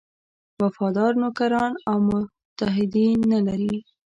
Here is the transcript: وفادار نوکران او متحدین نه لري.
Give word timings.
وفادار 0.61 1.11
نوکران 1.21 1.71
او 1.89 1.97
متحدین 2.07 3.19
نه 3.31 3.39
لري. 3.47 3.75